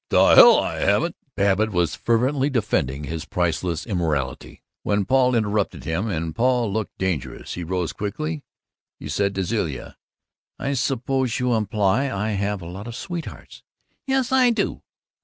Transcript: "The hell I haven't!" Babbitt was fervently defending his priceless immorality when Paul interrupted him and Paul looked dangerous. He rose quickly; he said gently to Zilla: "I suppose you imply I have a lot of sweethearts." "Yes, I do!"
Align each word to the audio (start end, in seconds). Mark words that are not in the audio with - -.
"The 0.09 0.33
hell 0.33 0.57
I 0.59 0.79
haven't!" 0.79 1.15
Babbitt 1.35 1.71
was 1.71 1.93
fervently 1.93 2.49
defending 2.49 3.03
his 3.03 3.23
priceless 3.25 3.85
immorality 3.85 4.63
when 4.81 5.05
Paul 5.05 5.35
interrupted 5.35 5.83
him 5.83 6.09
and 6.09 6.33
Paul 6.35 6.73
looked 6.73 6.97
dangerous. 6.97 7.53
He 7.53 7.63
rose 7.63 7.93
quickly; 7.93 8.43
he 8.99 9.07
said 9.07 9.35
gently 9.35 9.43
to 9.43 9.47
Zilla: 9.77 9.97
"I 10.57 10.73
suppose 10.73 11.39
you 11.39 11.53
imply 11.53 12.09
I 12.09 12.31
have 12.31 12.63
a 12.63 12.67
lot 12.67 12.87
of 12.87 12.95
sweethearts." 12.95 13.61
"Yes, 14.07 14.31
I 14.31 14.49
do!" 14.49 14.81